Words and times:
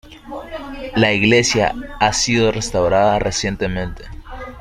La 0.95 1.13
iglesia 1.13 1.75
ha 1.99 2.11
sido 2.11 2.51
restaurada 2.51 3.19
recientemente. 3.19 4.05